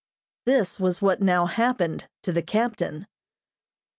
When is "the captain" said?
2.31-3.05